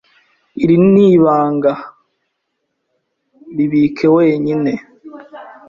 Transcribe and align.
Iri 0.63 0.75
ni 0.91 1.05
ibanga. 1.15 1.73
Wibike 3.55 4.07
wenyine. 4.15 4.71